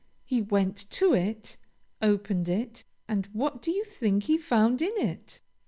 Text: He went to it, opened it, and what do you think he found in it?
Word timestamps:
He 0.25 0.41
went 0.41 0.77
to 0.89 1.13
it, 1.13 1.57
opened 2.01 2.49
it, 2.49 2.85
and 3.07 3.27
what 3.33 3.61
do 3.61 3.69
you 3.69 3.83
think 3.83 4.23
he 4.23 4.35
found 4.35 4.81
in 4.81 4.93
it? 4.97 5.41